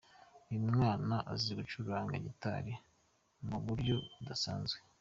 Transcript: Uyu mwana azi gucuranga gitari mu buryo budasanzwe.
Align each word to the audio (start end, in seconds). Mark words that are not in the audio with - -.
Uyu 0.49 0.61
mwana 0.69 1.15
azi 1.31 1.51
gucuranga 1.57 2.15
gitari 2.25 2.73
mu 3.47 3.57
buryo 3.65 3.95
budasanzwe. 4.13 4.77